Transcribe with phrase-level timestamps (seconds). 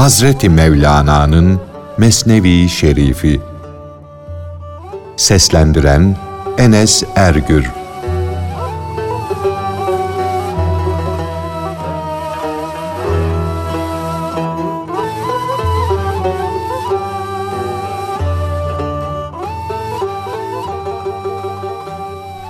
[0.00, 1.60] Hazreti Mevlana'nın
[1.98, 3.40] Mesnevi Şerifi
[5.16, 6.16] Seslendiren
[6.58, 7.70] Enes Ergür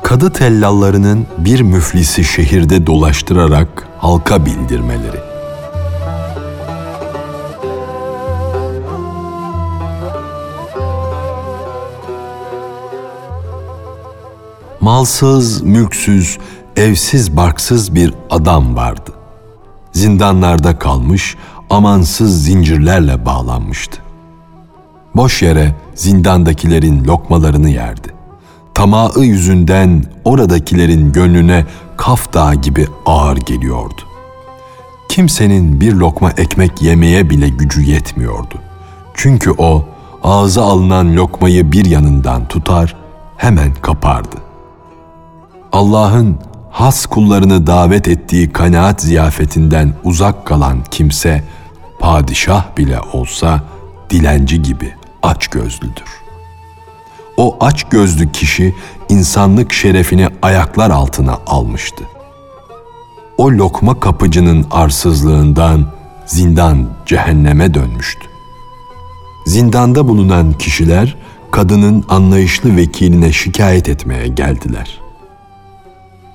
[0.02, 5.29] Kadı tellallarının bir müflisi şehirde dolaştırarak halka bildirmeleri.
[14.90, 16.38] Malsız, mülksüz,
[16.76, 19.10] evsiz barksız bir adam vardı.
[19.92, 21.36] Zindanlarda kalmış,
[21.70, 23.98] amansız zincirlerle bağlanmıştı.
[25.16, 28.14] Boş yere zindandakilerin lokmalarını yerdi.
[28.74, 34.02] Tamağı yüzünden oradakilerin gönlüne Kaf Dağı gibi ağır geliyordu.
[35.08, 38.54] Kimsenin bir lokma ekmek yemeye bile gücü yetmiyordu.
[39.14, 39.84] Çünkü o
[40.22, 42.96] ağza alınan lokmayı bir yanından tutar,
[43.36, 44.49] hemen kapardı.
[45.72, 46.38] Allah'ın
[46.70, 51.44] has kullarını davet ettiği kanaat ziyafetinden uzak kalan kimse,
[51.98, 53.62] padişah bile olsa
[54.10, 56.20] dilenci gibi aç gözlüdür.
[57.36, 58.74] O aç gözlü kişi
[59.08, 62.04] insanlık şerefini ayaklar altına almıştı.
[63.38, 65.86] O lokma kapıcının arsızlığından
[66.26, 68.26] zindan cehenneme dönmüştü.
[69.46, 71.16] Zindanda bulunan kişiler
[71.50, 75.00] kadının anlayışlı vekiline şikayet etmeye geldiler.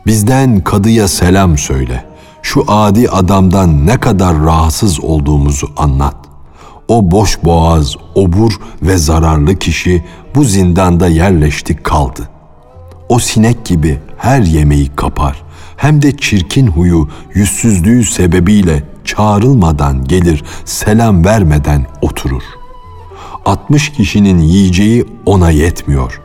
[0.05, 2.05] Bizden kadıya selam söyle.
[2.41, 6.15] Şu adi adamdan ne kadar rahatsız olduğumuzu anlat.
[6.87, 12.29] O boş boğaz, obur ve zararlı kişi bu zindanda yerleşti kaldı.
[13.09, 15.43] O sinek gibi her yemeği kapar.
[15.77, 22.43] Hem de çirkin huyu, yüzsüzlüğü sebebiyle çağrılmadan gelir, selam vermeden oturur.
[23.45, 26.21] 60 kişinin yiyeceği ona yetmiyor.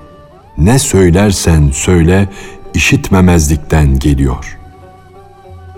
[0.58, 2.28] Ne söylersen söyle,
[2.74, 4.58] işitmemezlikten geliyor.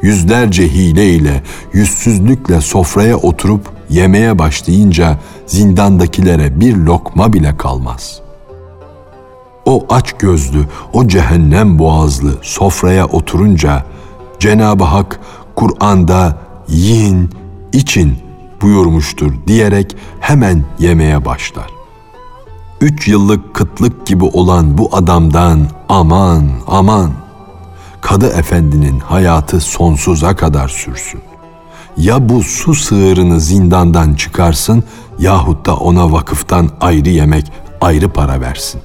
[0.03, 1.43] Yüzlerce hileyle,
[1.73, 8.21] yüzsüzlükle sofraya oturup yemeye başlayınca zindandakilere bir lokma bile kalmaz.
[9.65, 13.85] O aç gözlü, o cehennem boğazlı sofraya oturunca
[14.39, 15.21] Cenab-ı Hak
[15.55, 16.39] Kur'an'da
[16.69, 17.31] yiyin,
[17.73, 18.17] için
[18.63, 21.71] buyurmuştur diyerek hemen yemeye başlar.
[22.81, 27.13] Üç yıllık kıtlık gibi olan bu adamdan aman aman.
[28.01, 31.21] Kadı efendinin hayatı sonsuza kadar sürsün.
[31.97, 34.85] Ya bu su sığırını zindandan çıkarsın
[35.19, 38.81] yahut da ona vakıftan ayrı yemek, ayrı para versin.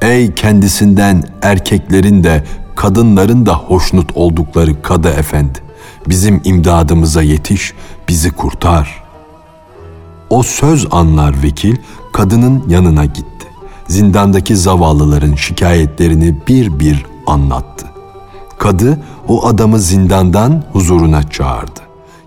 [0.00, 2.44] Ey kendisinden erkeklerin de
[2.76, 5.58] kadınların da hoşnut oldukları kadı efendi,
[6.08, 7.74] bizim imdadımıza yetiş,
[8.08, 9.02] bizi kurtar.
[10.30, 11.76] O söz anlar vekil
[12.12, 13.37] kadının yanına gitti.
[13.88, 17.86] Zindandaki zavallıların şikayetlerini bir bir anlattı.
[18.58, 21.80] Kadı o adamı zindandan huzuruna çağırdı.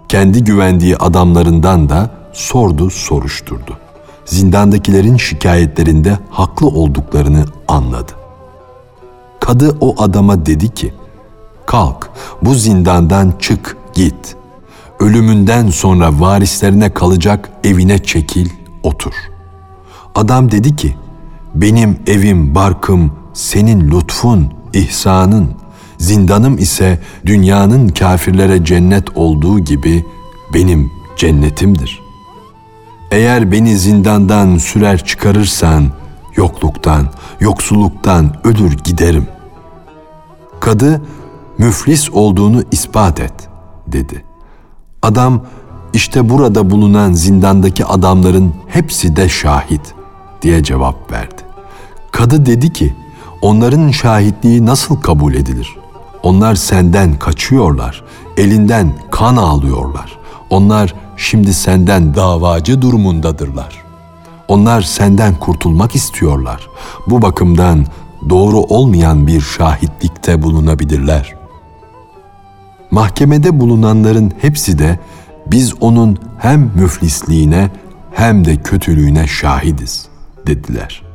[0.09, 3.77] Kendi güvendiği adamlarından da sordu, soruşturdu.
[4.25, 8.11] Zindandakilerin şikayetlerinde haklı olduklarını anladı.
[9.39, 10.93] Kadı o adama dedi ki,
[11.65, 12.09] kalk
[12.41, 14.35] bu zindandan çık git.
[14.99, 18.49] Ölümünden sonra varislerine kalacak evine çekil,
[18.83, 19.13] otur.
[20.15, 20.95] Adam dedi ki,
[21.55, 25.49] benim evim, barkım, senin lütfun, ihsanın,
[25.97, 30.05] zindanım ise dünyanın kafirlere cennet olduğu gibi
[30.53, 32.01] benim cennetimdir.
[33.11, 35.91] Eğer beni zindandan sürer çıkarırsan
[36.35, 37.07] yokluktan,
[37.39, 39.27] yoksulluktan ölür giderim.
[40.59, 41.01] Kadı
[41.57, 43.33] müflis olduğunu ispat et
[43.87, 44.25] dedi.
[45.01, 45.45] Adam
[45.93, 49.93] işte burada bulunan zindandaki adamların hepsi de şahit
[50.41, 51.40] diye cevap verdi.
[52.11, 52.95] Kadı dedi ki
[53.41, 55.75] onların şahitliği nasıl kabul edilir?
[56.23, 58.03] Onlar senden kaçıyorlar,
[58.37, 60.17] elinden kan ağlıyorlar.
[60.49, 63.83] Onlar şimdi senden davacı durumundadırlar.
[64.47, 66.67] Onlar senden kurtulmak istiyorlar.
[67.07, 67.85] Bu bakımdan
[68.29, 71.35] doğru olmayan bir şahitlikte bulunabilirler.
[72.91, 74.99] Mahkemede bulunanların hepsi de
[75.47, 77.69] biz onun hem müflisliğine
[78.13, 80.07] hem de kötülüğüne şahidiz
[80.47, 81.10] dediler.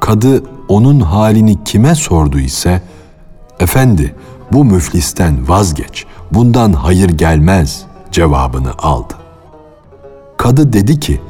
[0.00, 2.82] Kadı onun halini kime sordu ise
[3.60, 4.14] Efendi
[4.52, 9.14] bu müflisten vazgeç, bundan hayır gelmez cevabını aldı.
[10.36, 11.20] Kadı dedi ki,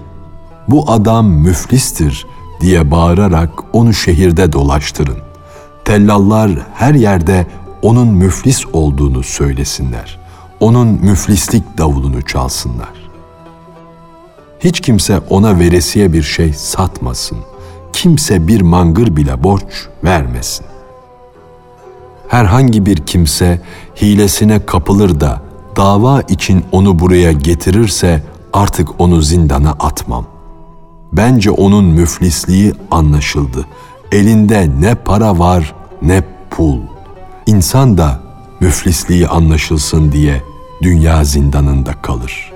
[0.69, 2.27] bu adam müflistir
[2.61, 5.19] diye bağırarak onu şehirde dolaştırın.
[5.85, 7.47] Tellallar her yerde
[7.83, 10.19] onun müflis olduğunu söylesinler.
[10.61, 13.11] onun müflislik davulunu çalsınlar.
[14.61, 17.39] Hiç kimse ona veresiye bir şey satmasın.
[17.97, 20.67] Kimse bir mangır bile borç vermesin.
[22.29, 23.61] Herhangi bir kimse
[24.03, 25.43] hilesine kapılır da
[25.77, 28.23] dava için onu buraya getirirse
[28.53, 30.27] artık onu zindana atmam.
[31.13, 33.67] Bence onun müflisliği anlaşıldı.
[34.13, 36.79] Elinde ne para var ne pul.
[37.47, 38.21] İnsan da
[38.61, 40.43] müflisliği anlaşılsın diye
[40.83, 42.56] dünya zindanında kalır.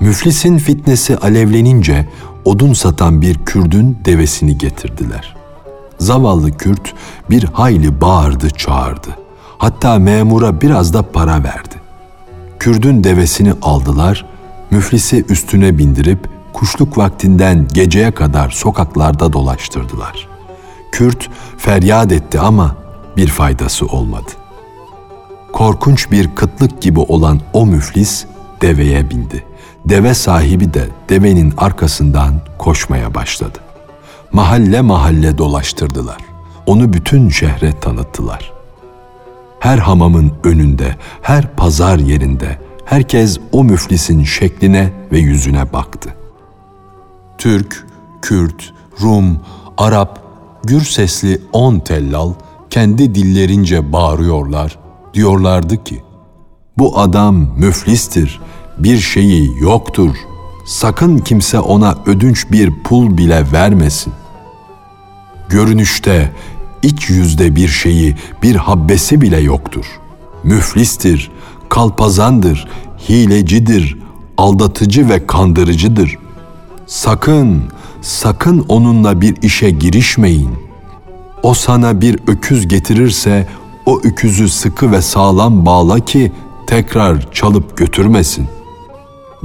[0.00, 2.08] Müflisin fitnesi alevlenince
[2.44, 5.36] odun satan bir Kürdün devesini getirdiler.
[5.98, 6.94] Zavallı Kürt
[7.30, 9.08] bir hayli bağırdı çağırdı.
[9.58, 11.74] Hatta memura biraz da para verdi.
[12.58, 14.26] Kürdün devesini aldılar,
[14.70, 20.28] müflisi üstüne bindirip kuşluk vaktinden geceye kadar sokaklarda dolaştırdılar.
[20.92, 21.28] Kürt
[21.58, 22.76] feryat etti ama
[23.16, 24.30] bir faydası olmadı.
[25.52, 28.24] Korkunç bir kıtlık gibi olan o müflis
[28.60, 29.47] deveye bindi.
[29.88, 33.58] Deve sahibi de devenin arkasından koşmaya başladı.
[34.32, 36.16] Mahalle mahalle dolaştırdılar.
[36.66, 38.52] Onu bütün şehre tanıttılar.
[39.60, 46.14] Her hamamın önünde, her pazar yerinde herkes o müflisin şekline ve yüzüne baktı.
[47.38, 47.86] Türk,
[48.22, 49.40] Kürt, Rum,
[49.78, 50.20] Arap,
[50.64, 52.32] gür sesli on tellal
[52.70, 54.78] kendi dillerince bağırıyorlar,
[55.14, 56.02] diyorlardı ki,
[56.78, 58.40] bu adam müflistir,
[58.78, 60.16] bir şeyi yoktur.
[60.64, 64.12] Sakın kimse ona ödünç bir pul bile vermesin.
[65.48, 66.32] Görünüşte,
[66.82, 69.86] iç yüzde bir şeyi, bir habbesi bile yoktur.
[70.44, 71.30] Müflistir,
[71.68, 72.68] kalpazandır,
[73.08, 73.98] hilecidir,
[74.36, 76.18] aldatıcı ve kandırıcıdır.
[76.86, 77.62] Sakın,
[78.02, 80.50] sakın onunla bir işe girişmeyin.
[81.42, 83.46] O sana bir öküz getirirse
[83.86, 86.32] o öküzü sıkı ve sağlam bağla ki
[86.66, 88.57] tekrar çalıp götürmesin.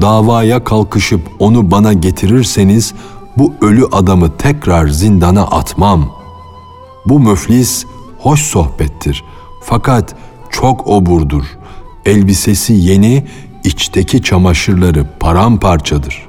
[0.01, 2.94] Davaya kalkışıp onu bana getirirseniz
[3.38, 6.12] bu ölü adamı tekrar zindana atmam.
[7.06, 7.86] Bu müflis
[8.19, 9.24] hoş sohbettir
[9.63, 10.16] fakat
[10.50, 11.44] çok oburdur.
[12.06, 13.28] Elbisesi yeni,
[13.63, 16.28] içteki çamaşırları paramparçadır.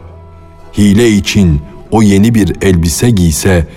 [0.78, 3.68] Hile için o yeni bir elbise giyse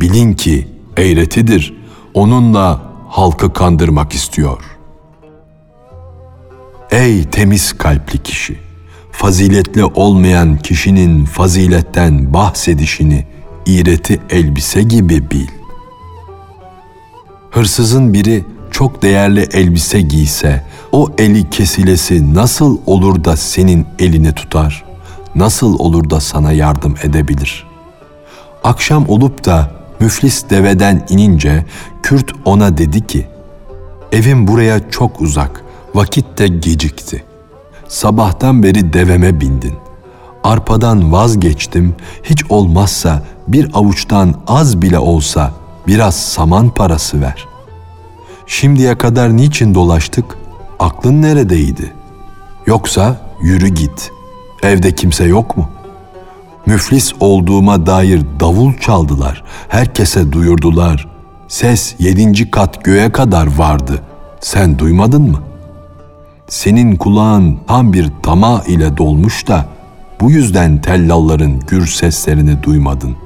[0.00, 1.76] bilin ki eğretidir.
[2.14, 4.62] Onunla halkı kandırmak istiyor.
[6.90, 8.65] Ey temiz kalpli kişi!
[9.18, 13.24] Faziletli olmayan kişinin faziletten bahsedişini
[13.66, 15.46] iğreti elbise gibi bil.
[17.50, 24.84] Hırsızın biri çok değerli elbise giyse, o eli kesilesi nasıl olur da senin elini tutar?
[25.34, 27.66] Nasıl olur da sana yardım edebilir?
[28.64, 29.70] Akşam olup da
[30.00, 31.64] müflis deveden inince
[32.02, 33.26] Kürt ona dedi ki,
[34.12, 35.64] Evim buraya çok uzak,
[35.94, 37.25] vakit de gecikti.
[37.88, 39.74] Sabahtan beri deveme bindin.
[40.44, 45.52] Arpadan vazgeçtim, hiç olmazsa bir avuçtan az bile olsa
[45.86, 47.46] biraz saman parası ver.
[48.46, 50.24] Şimdiye kadar niçin dolaştık?
[50.78, 51.92] Aklın neredeydi?
[52.66, 54.12] Yoksa yürü git.
[54.62, 55.76] Evde kimse yok mu?''
[56.66, 61.08] müflis olduğuma dair davul çaldılar, herkese duyurdular.
[61.48, 64.02] Ses yedinci kat göğe kadar vardı.
[64.40, 65.42] Sen duymadın mı?
[66.48, 69.66] Senin kulağın tam bir tama ile dolmuş da
[70.20, 73.16] bu yüzden tellalların gür seslerini duymadın.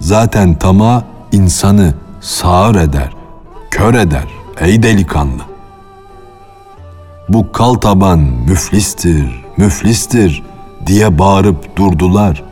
[0.00, 3.10] Zaten tama insanı sağır eder,
[3.70, 4.24] kör eder
[4.60, 5.42] ey delikanlı.
[7.28, 10.42] Bu kal taban müflistir, müflistir
[10.86, 12.44] diye bağırıp durdular.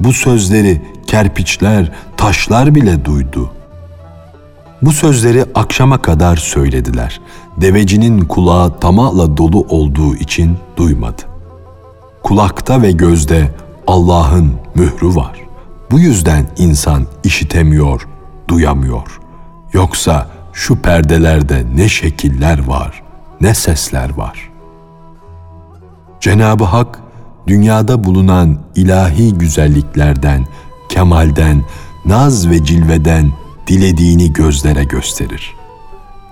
[0.00, 3.50] Bu sözleri kerpiçler, taşlar bile duydu.
[4.82, 7.20] Bu sözleri akşama kadar söylediler.
[7.60, 11.22] Devecinin kulağı tamahla dolu olduğu için duymadı.
[12.22, 13.54] Kulakta ve gözde
[13.86, 15.40] Allah'ın mührü var.
[15.90, 18.08] Bu yüzden insan işitemiyor,
[18.48, 19.20] duyamıyor.
[19.72, 23.02] Yoksa şu perdelerde ne şekiller var,
[23.40, 24.50] ne sesler var.
[26.20, 27.00] Cenab-ı Hak
[27.46, 30.46] dünyada bulunan ilahi güzelliklerden,
[30.88, 31.64] kemalden,
[32.04, 33.32] naz ve cilveden
[33.66, 35.57] dilediğini gözlere gösterir.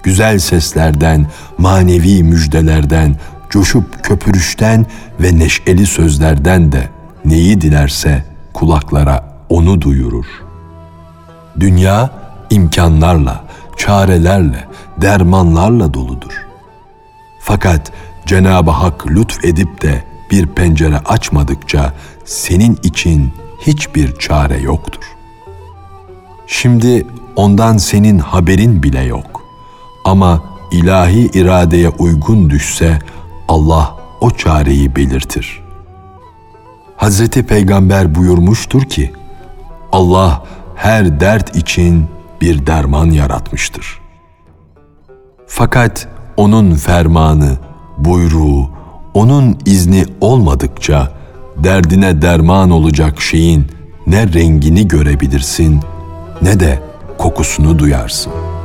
[0.07, 1.27] Güzel seslerden,
[1.59, 3.17] manevi müjdelerden,
[3.51, 4.87] coşup köpürüşten
[5.21, 6.89] ve neşeli sözlerden de
[7.25, 10.27] neyi dilerse kulaklara onu duyurur.
[11.61, 12.11] Dünya
[12.51, 13.45] imkanlarla,
[13.77, 14.65] çarelerle,
[15.01, 16.47] dermanlarla doludur.
[17.41, 17.93] Fakat
[18.27, 21.93] Cenab-ı Hak lütfedip de bir pencere açmadıkça
[22.25, 25.05] senin için hiçbir çare yoktur.
[26.47, 29.36] Şimdi ondan senin haberin bile yok.
[30.07, 32.99] Ama ilahi iradeye uygun düşse
[33.49, 35.63] Allah o çareyi belirtir.
[36.97, 39.13] Hazreti Peygamber buyurmuştur ki,
[39.93, 40.45] Allah
[40.75, 42.07] her dert için
[42.41, 44.01] bir derman yaratmıştır.
[45.47, 47.59] Fakat onun fermanı,
[47.99, 48.71] buyruğu,
[49.15, 51.13] onun izni olmadıkça
[51.57, 53.67] derdine derman olacak şeyin
[54.07, 55.81] ne rengini görebilirsin
[56.43, 56.83] ne de
[57.19, 58.56] kokusunu duyarsın.''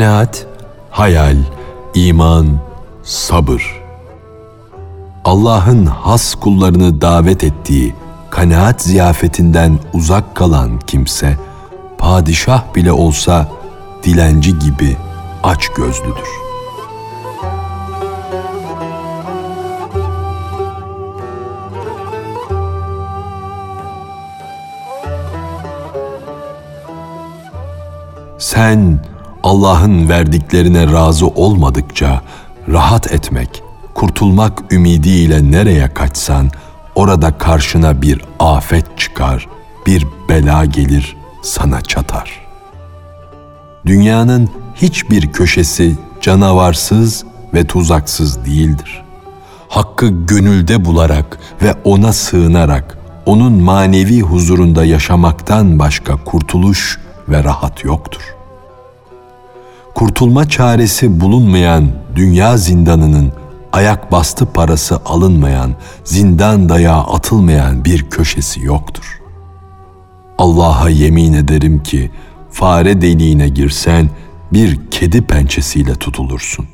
[0.00, 0.46] Kanaat,
[0.90, 1.36] hayal,
[1.94, 2.46] iman,
[3.02, 3.82] sabır.
[5.24, 7.94] Allah'ın has kullarını davet ettiği
[8.30, 11.36] kanaat ziyafetinden uzak kalan kimse,
[11.98, 13.48] padişah bile olsa
[14.02, 14.96] dilenci gibi
[15.42, 16.28] aç gözlüdür.
[28.38, 29.09] Sen
[29.42, 32.22] Allah'ın verdiklerine razı olmadıkça
[32.68, 33.62] rahat etmek,
[33.94, 36.50] kurtulmak ümidiyle nereye kaçsan
[36.94, 39.48] orada karşına bir afet çıkar,
[39.86, 42.40] bir bela gelir sana çatar.
[43.86, 49.02] Dünyanın hiçbir köşesi canavarsız ve tuzaksız değildir.
[49.68, 58.39] Hakkı gönülde bularak ve ona sığınarak onun manevi huzurunda yaşamaktan başka kurtuluş ve rahat yoktur.''
[60.00, 63.32] Kurtulma çaresi bulunmayan dünya zindanının
[63.72, 69.20] ayak bastı parası alınmayan, zindan dayağı atılmayan bir köşesi yoktur.
[70.38, 72.10] Allah'a yemin ederim ki
[72.50, 74.10] fare deliğine girsen
[74.52, 76.66] bir kedi pençesiyle tutulursun.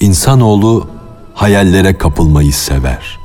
[0.00, 0.88] İnsanoğlu
[1.34, 3.18] hayallere kapılmayı sever.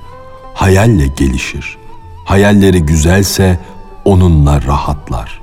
[0.53, 1.77] Hayalle gelişir.
[2.25, 3.59] Hayalleri güzelse
[4.05, 5.42] onunla rahatlar.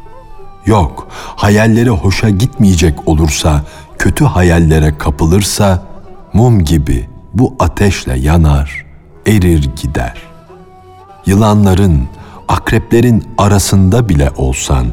[0.71, 3.65] Yok, hayalleri hoşa gitmeyecek olursa,
[3.99, 5.83] kötü hayallere kapılırsa,
[6.33, 8.87] mum gibi bu ateşle yanar,
[9.27, 10.15] erir gider.
[11.27, 12.09] Yılanların,
[12.49, 14.87] akreplerin arasında bile olsan,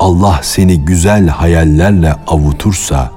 [0.00, 3.10] Allah seni güzel hayallerle avutursa,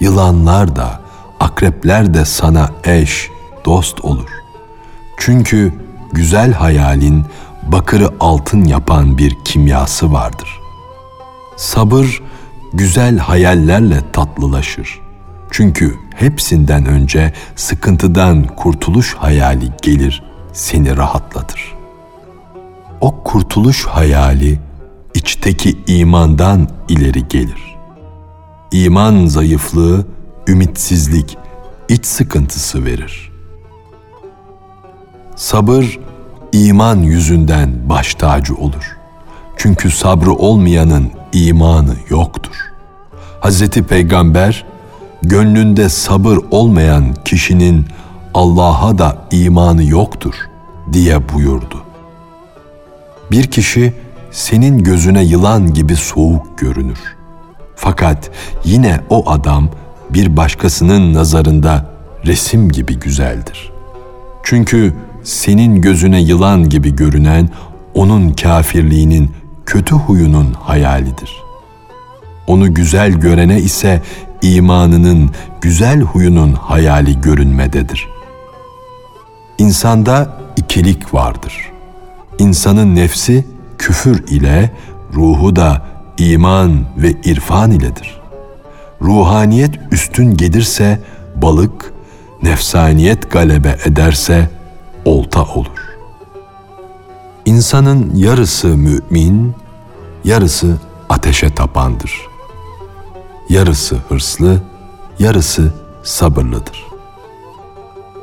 [0.00, 1.00] yılanlar da,
[1.40, 3.28] akrepler de sana eş,
[3.64, 4.30] dost olur.
[5.18, 5.74] Çünkü
[6.12, 7.24] güzel hayalin
[7.62, 10.63] bakırı altın yapan bir kimyası vardır.''
[11.56, 12.22] Sabır
[12.72, 15.00] güzel hayallerle tatlılaşır.
[15.50, 21.74] Çünkü hepsinden önce sıkıntıdan kurtuluş hayali gelir, seni rahatlatır.
[23.00, 24.58] O kurtuluş hayali
[25.14, 27.76] içteki imandan ileri gelir.
[28.72, 30.06] İman zayıflığı,
[30.48, 31.38] ümitsizlik,
[31.88, 33.32] iç sıkıntısı verir.
[35.36, 35.98] Sabır
[36.52, 38.96] iman yüzünden baş tacı olur.
[39.56, 42.56] Çünkü sabrı olmayanın imanı yoktur.
[43.40, 43.68] Hz.
[43.68, 44.64] Peygamber,
[45.22, 47.86] gönlünde sabır olmayan kişinin
[48.34, 50.34] Allah'a da imanı yoktur
[50.92, 51.82] diye buyurdu.
[53.30, 53.92] Bir kişi
[54.30, 56.98] senin gözüne yılan gibi soğuk görünür.
[57.76, 58.30] Fakat
[58.64, 59.68] yine o adam
[60.10, 61.90] bir başkasının nazarında
[62.26, 63.72] resim gibi güzeldir.
[64.42, 67.50] Çünkü senin gözüne yılan gibi görünen
[67.94, 69.30] onun kafirliğinin
[69.66, 71.42] kötü huyunun hayalidir.
[72.46, 74.02] Onu güzel görene ise
[74.42, 75.30] imanının,
[75.60, 78.08] güzel huyunun hayali görünmededir.
[79.58, 81.72] İnsanda ikilik vardır.
[82.38, 83.44] İnsanın nefsi
[83.78, 84.70] küfür ile,
[85.14, 85.82] ruhu da
[86.18, 88.20] iman ve irfan iledir.
[89.02, 91.00] Ruhaniyet üstün gelirse
[91.36, 91.92] balık,
[92.42, 94.50] nefsaniyet galebe ederse
[95.04, 95.93] olta olur.
[97.44, 99.54] İnsanın yarısı mümin,
[100.24, 100.76] yarısı
[101.08, 102.20] ateşe tapandır.
[103.48, 104.62] Yarısı hırslı,
[105.18, 105.72] yarısı
[106.02, 106.84] sabırlıdır.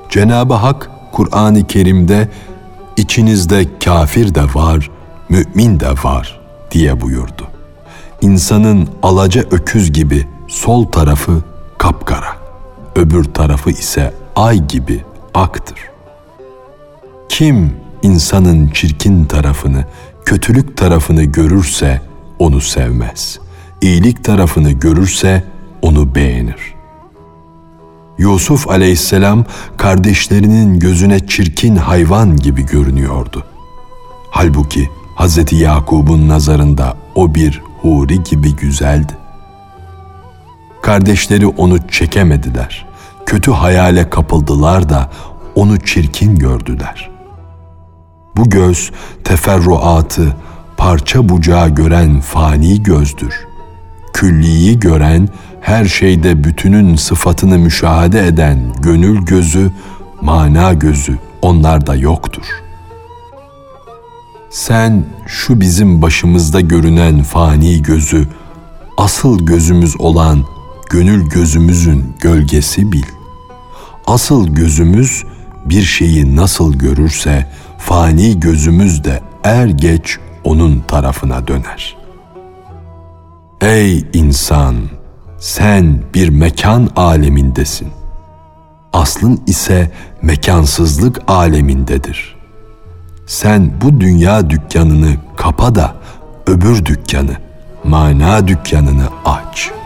[0.10, 2.30] Cenab-ı Hak Kur'an-ı Kerim'de
[2.98, 4.90] içinizde kafir de var,
[5.30, 6.40] mümin de var
[6.72, 7.48] diye buyurdu.
[8.22, 11.42] İnsanın alaca öküz gibi sol tarafı
[11.78, 12.36] kapkara,
[12.96, 15.80] öbür tarafı ise ay gibi aktır.
[17.30, 19.86] Kim insanın çirkin tarafını,
[20.26, 22.02] kötülük tarafını görürse
[22.40, 23.40] onu sevmez.
[23.82, 25.44] İyilik tarafını görürse
[25.82, 26.74] onu beğenir.
[28.18, 29.46] Yusuf aleyhisselam
[29.78, 33.46] kardeşlerinin gözüne çirkin hayvan gibi görünüyordu.
[34.32, 35.52] Halbuki Hz.
[35.52, 39.14] Yakub'un nazarında o bir huri gibi güzeldi.
[40.82, 42.86] Kardeşleri onu çekemediler.
[43.26, 45.10] Kötü hayale kapıldılar da
[45.56, 47.11] onu çirkin gördüler.
[48.42, 48.92] Bu göz
[49.24, 50.36] teferruatı,
[50.78, 53.48] parça bucağı gören fani gözdür.
[54.14, 55.30] Külliyi gören,
[55.62, 59.72] her şeyde bütünün sıfatını müşahede eden gönül gözü,
[60.22, 62.44] mana gözü onlarda yoktur.
[64.50, 68.28] Sen şu bizim başımızda görünen fani gözü,
[68.98, 70.44] asıl gözümüz olan
[70.90, 73.06] gönül gözümüzün gölgesi bil.
[74.08, 75.24] Asıl gözümüz
[75.66, 77.48] bir şeyi nasıl görürse
[77.82, 81.98] fani gözümüz de er geç onun tarafına döner.
[83.62, 84.76] Ey insan,
[85.40, 87.88] sen bir mekan alemindesin.
[88.94, 92.36] Aslın ise mekansızlık alemindedir.
[93.26, 95.96] Sen bu dünya dükkanını kapa da
[96.48, 97.36] öbür dükkanı,
[97.84, 99.81] mana dükkanını aç.''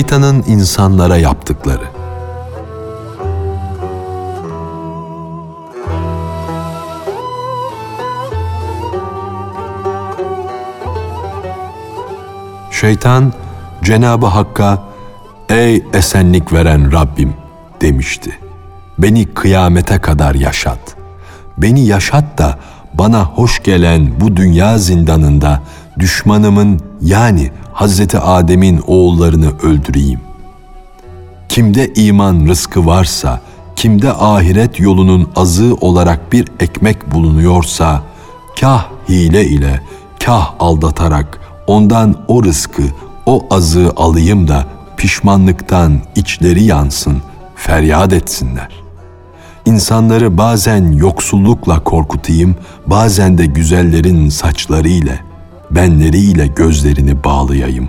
[0.00, 1.84] Şeytanın insanlara yaptıkları.
[12.70, 13.32] Şeytan
[13.82, 14.82] Cenabı Hakk'a
[15.48, 17.34] "Ey esenlik veren Rabbim"
[17.80, 18.38] demişti.
[18.98, 20.96] "Beni kıyamete kadar yaşat.
[21.58, 22.58] Beni yaşat da
[22.94, 25.62] bana hoş gelen bu dünya zindanında
[25.98, 30.20] düşmanımın yani Hazreti Adem'in oğullarını öldüreyim.
[31.48, 33.40] Kimde iman rızkı varsa,
[33.76, 38.02] kimde ahiret yolunun azı olarak bir ekmek bulunuyorsa,
[38.60, 39.80] kah hile ile,
[40.24, 42.82] kah aldatarak ondan o rızkı,
[43.26, 44.66] o azı alayım da
[44.96, 47.22] pişmanlıktan içleri yansın,
[47.56, 48.68] feryat etsinler.
[49.66, 55.29] İnsanları bazen yoksullukla korkutayım, bazen de güzellerin saçları ile.''
[55.70, 57.88] Benleriyle gözlerini bağlayayım.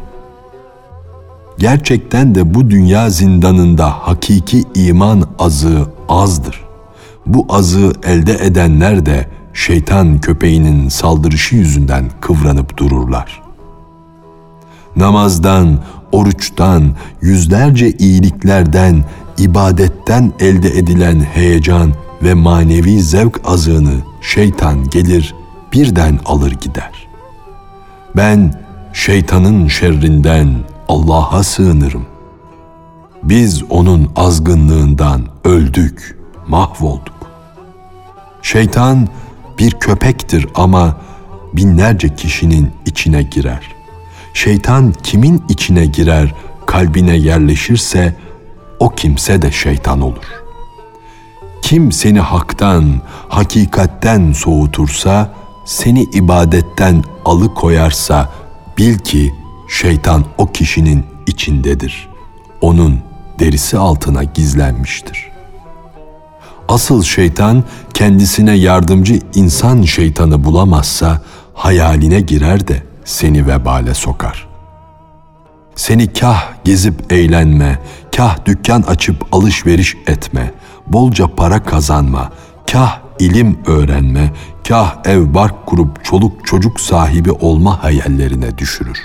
[1.57, 6.61] Gerçekten de bu dünya zindanında hakiki iman azı azdır.
[7.25, 13.41] Bu azı elde edenler de şeytan köpeğinin saldırışı yüzünden kıvranıp dururlar.
[14.95, 15.79] Namazdan,
[16.11, 19.05] oruçtan, yüzlerce iyiliklerden,
[19.37, 25.35] ibadetten elde edilen heyecan ve manevi zevk azığını şeytan gelir
[25.73, 27.10] birden alır gider.
[28.15, 28.53] Ben
[28.93, 30.49] şeytanın şerrinden
[30.89, 32.05] Allah'a sığınırım.
[33.23, 37.15] Biz onun azgınlığından öldük, mahvolduk.
[38.41, 39.07] Şeytan
[39.59, 40.97] bir köpektir ama
[41.53, 43.75] binlerce kişinin içine girer.
[44.33, 46.33] Şeytan kimin içine girer,
[46.65, 48.15] kalbine yerleşirse
[48.79, 50.41] o kimse de şeytan olur.
[51.61, 55.29] Kim seni haktan, hakikatten soğutursa
[55.71, 58.29] seni ibadetten alıkoyarsa
[58.77, 59.33] bil ki
[59.67, 62.09] şeytan o kişinin içindedir.
[62.61, 62.99] Onun
[63.39, 65.31] derisi altına gizlenmiştir.
[66.67, 71.21] Asıl şeytan kendisine yardımcı insan şeytanı bulamazsa
[71.53, 74.47] hayaline girer de seni vebale sokar.
[75.75, 77.79] Seni kah gezip eğlenme,
[78.15, 80.51] kah dükkan açıp alışveriş etme,
[80.87, 82.31] bolca para kazanma,
[82.71, 84.31] kah ilim öğrenme,
[84.67, 88.99] kah ev bark kurup çoluk çocuk sahibi olma hayallerine düşürür.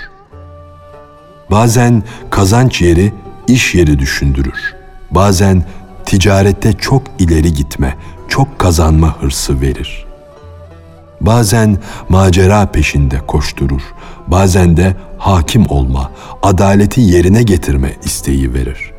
[1.51, 3.13] Bazen kazanç yeri
[3.47, 4.75] iş yeri düşündürür.
[5.11, 5.63] Bazen
[6.05, 7.95] ticarette çok ileri gitme,
[8.27, 10.05] çok kazanma hırsı verir.
[11.21, 11.77] Bazen
[12.09, 13.81] macera peşinde koşturur.
[14.27, 16.11] Bazen de hakim olma,
[16.43, 18.91] adaleti yerine getirme isteği verir.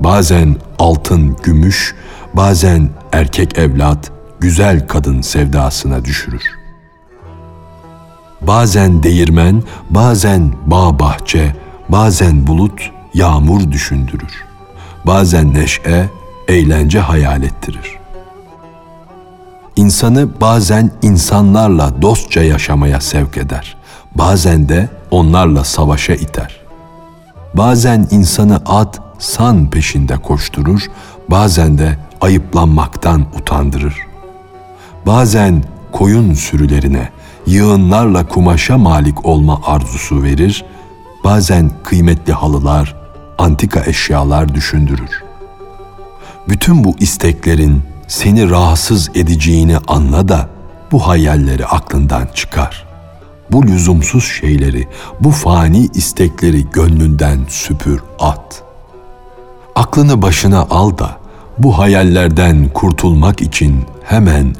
[0.00, 1.94] Bazen altın, gümüş,
[2.34, 6.42] bazen erkek evlat, güzel kadın sevdasına düşürür.
[8.40, 11.56] Bazen değirmen, bazen bağ bahçe,
[11.88, 14.44] bazen bulut, yağmur düşündürür.
[15.06, 16.10] Bazen neşe,
[16.48, 17.98] eğlence hayal ettirir.
[19.76, 23.76] İnsanı bazen insanlarla dostça yaşamaya sevk eder.
[24.14, 26.60] Bazen de onlarla savaşa iter.
[27.54, 30.82] Bazen insanı at, san peşinde koşturur,
[31.28, 34.12] bazen de ayıplanmaktan utandırır.''
[35.06, 37.08] bazen koyun sürülerine,
[37.46, 40.64] yığınlarla kumaşa malik olma arzusu verir,
[41.24, 42.96] bazen kıymetli halılar,
[43.38, 45.22] antika eşyalar düşündürür.
[46.48, 50.48] Bütün bu isteklerin seni rahatsız edeceğini anla da
[50.92, 52.86] bu hayalleri aklından çıkar.
[53.50, 54.88] Bu lüzumsuz şeyleri,
[55.20, 58.62] bu fani istekleri gönlünden süpür at.
[59.74, 61.16] Aklını başına al da
[61.58, 64.54] bu hayallerden kurtulmak için hemen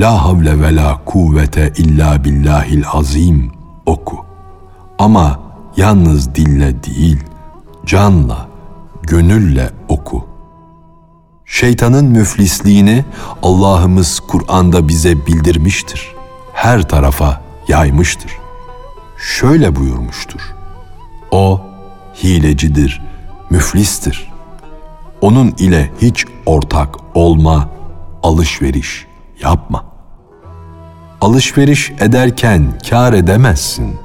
[0.00, 3.52] La havle ve la kuvvete illa billahil azim
[3.86, 4.24] oku.
[4.98, 5.40] Ama
[5.76, 7.18] yalnız dille değil,
[7.86, 8.48] canla,
[9.02, 10.26] gönülle oku.
[11.44, 13.04] Şeytanın müflisliğini
[13.42, 16.14] Allah'ımız Kur'an'da bize bildirmiştir.
[16.52, 18.32] Her tarafa yaymıştır.
[19.18, 20.40] Şöyle buyurmuştur.
[21.30, 21.60] O
[22.22, 23.02] hilecidir,
[23.50, 24.35] müflistir.
[25.20, 27.68] Onun ile hiç ortak olma,
[28.22, 29.06] alışveriş
[29.42, 29.84] yapma.
[31.20, 33.96] Alışveriş ederken kar edemezsin.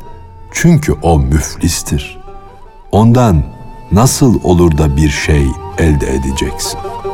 [0.51, 2.19] Çünkü o müflistir.
[2.91, 3.43] Ondan
[3.91, 5.47] nasıl olur da bir şey
[5.77, 7.10] elde edeceksin?''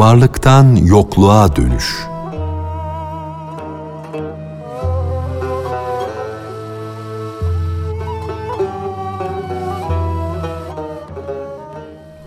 [0.00, 2.06] Varlıktan yokluğa dönüş.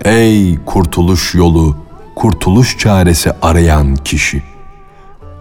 [0.06, 1.78] Ey kurtuluş yolu,
[2.16, 4.44] kurtuluş çaresi arayan kişi.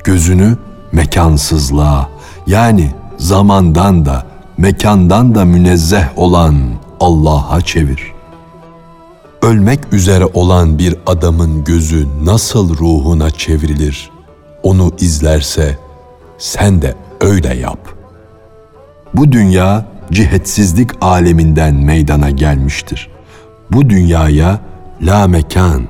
[0.05, 0.57] Gözünü
[0.93, 2.09] mekansızlığa
[2.47, 6.57] yani zamandan da mekandan da münezzeh olan
[7.01, 8.12] Allah'a çevir
[9.53, 14.11] ölmek üzere olan bir adamın gözü nasıl ruhuna çevrilir?
[14.63, 15.79] Onu izlerse
[16.39, 17.79] sen de öyle yap.
[19.15, 23.09] Bu dünya cihetsizlik aleminden meydana gelmiştir.
[23.71, 24.61] Bu dünyaya
[25.03, 25.83] la mekan,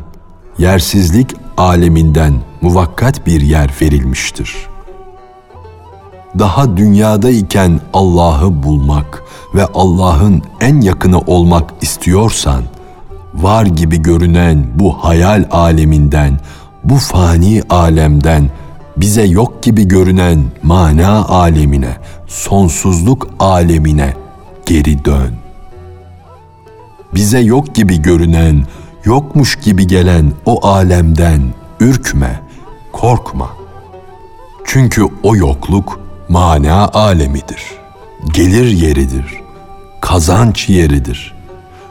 [0.59, 4.57] yersizlik aleminden muvakkat bir yer verilmiştir.
[6.39, 9.23] Daha dünyada iken Allah'ı bulmak
[9.55, 12.63] ve Allah'ın en yakını olmak istiyorsan,
[13.35, 16.39] var gibi görünen bu hayal aleminden,
[16.85, 18.51] bu fani alemden
[18.97, 24.15] bize yok gibi görünen mana alemine, sonsuzluk alemine
[24.67, 25.35] geri dön.
[27.15, 28.67] Bize yok gibi görünen,
[29.05, 31.43] yokmuş gibi gelen o alemden
[31.81, 32.41] ürkme,
[32.93, 33.51] korkma.
[34.65, 37.63] Çünkü o yokluk mana alemidir.
[38.35, 39.41] Gelir yeridir.
[40.01, 41.32] Kazanç yeridir.''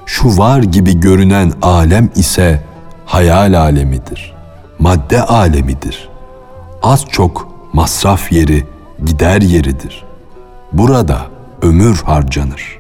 [0.06, 2.64] Şu var gibi görünen alem ise
[3.06, 4.34] hayal alemidir.
[4.80, 6.10] Madde alemidir.
[6.84, 8.66] Az çok masraf yeri,
[9.06, 10.04] gider yeridir.
[10.74, 11.22] Burada
[11.62, 12.80] ömür harcanır.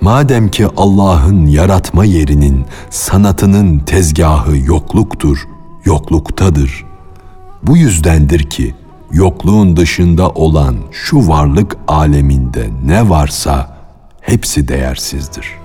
[0.00, 5.48] Madem ki Allah'ın yaratma yerinin, sanatının tezgahı yokluktur,
[5.84, 6.84] yokluktadır.
[7.62, 8.74] Bu yüzdendir ki
[9.12, 13.76] yokluğun dışında olan şu varlık aleminde ne varsa
[14.20, 15.57] hepsi değersizdir.''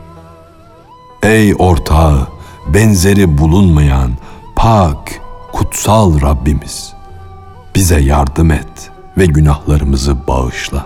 [1.23, 2.27] Ey ortağı,
[2.73, 4.11] benzeri bulunmayan,
[4.55, 5.21] pak,
[5.53, 6.93] kutsal Rabbimiz,
[7.75, 10.85] bize yardım et ve günahlarımızı bağışla.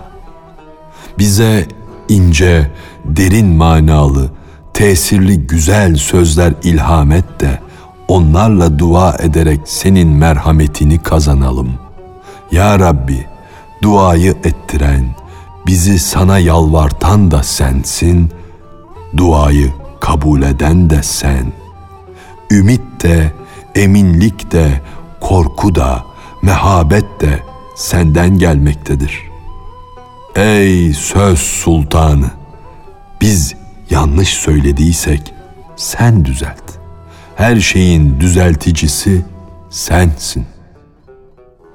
[1.18, 1.68] Bize
[2.08, 2.70] ince,
[3.04, 4.30] derin manalı,
[4.74, 7.60] tesirli güzel sözler ilham et de
[8.08, 11.72] onlarla dua ederek senin merhametini kazanalım.
[12.52, 13.26] Ya Rabbi,
[13.82, 15.04] duayı ettiren,
[15.66, 18.30] bizi sana yalvartan da sensin,
[19.16, 21.52] duayı kabul eden de sen.
[22.50, 23.32] Ümit de,
[23.74, 24.80] eminlik de,
[25.20, 26.04] korku da,
[26.42, 27.42] mehabet de
[27.76, 29.22] senden gelmektedir.
[30.36, 32.30] Ey söz sultanı!
[33.20, 33.54] Biz
[33.90, 35.34] yanlış söylediysek
[35.76, 36.62] sen düzelt.
[37.36, 39.24] Her şeyin düzelticisi
[39.70, 40.46] sensin.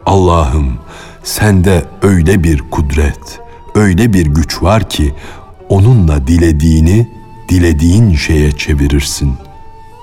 [0.06, 0.80] Allah'ım
[1.24, 3.40] sende öyle bir kudret,
[3.76, 5.14] öyle bir güç var ki
[5.70, 7.08] onunla dilediğini
[7.50, 9.34] dilediğin şeye çevirirsin.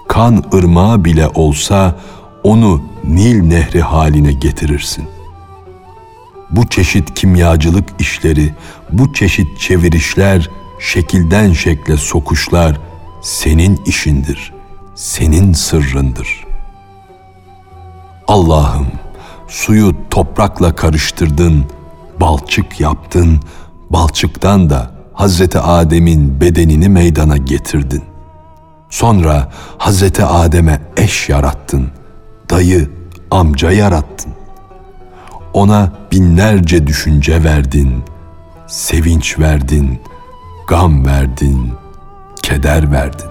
[0.09, 1.97] Kan ırmağı bile olsa
[2.43, 5.09] onu Nil nehri haline getirirsin.
[6.51, 8.55] Bu çeşit kimyacılık işleri,
[8.93, 12.81] bu çeşit çevirişler, şekilden şekle sokuşlar
[13.23, 14.53] senin işindir,
[14.95, 16.45] senin sırrındır.
[18.29, 18.87] Allah'ım
[19.49, 21.65] suyu toprakla karıştırdın,
[22.21, 23.41] balçık yaptın,
[23.91, 28.03] balçıktan da Hazreti Adem'in bedenini meydana getirdin.
[28.91, 31.89] Sonra Hazreti Adem'e eş yarattın,
[32.51, 32.91] dayı,
[33.31, 34.33] amca yarattın.
[35.53, 38.05] Ona binlerce düşünce verdin,
[38.67, 40.01] sevinç verdin,
[40.69, 41.73] gam verdin,
[42.43, 43.31] keder verdin.